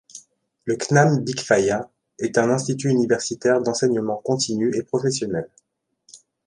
[0.65, 5.47] Le Cnam Bikfaya est un institut universitaire d'enseignement continue et professionnel.